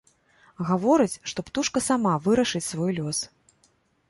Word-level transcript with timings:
Гаворыць, 0.69 1.21
што 1.31 1.45
птушка 1.49 1.83
сама 1.89 2.15
вырашыць 2.29 2.63
свой 2.71 2.91
лёс. 3.03 3.23